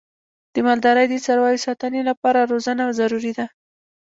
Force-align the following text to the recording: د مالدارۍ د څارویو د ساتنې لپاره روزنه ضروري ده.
د 0.53 0.55
مالدارۍ 0.67 1.05
د 1.09 1.15
څارویو 1.25 1.57
د 1.61 1.65
ساتنې 1.67 2.01
لپاره 2.09 2.39
روزنه 2.51 2.83
ضروري 2.99 3.31
ده. 3.37 3.45